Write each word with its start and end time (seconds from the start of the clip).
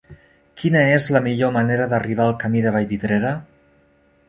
Quina 0.61 0.79
és 0.93 1.09
la 1.17 1.21
millor 1.27 1.53
manera 1.59 1.87
d'arribar 1.93 2.27
al 2.27 2.35
camí 2.47 2.65
de 2.67 2.75
Vallvidrera? 2.79 3.37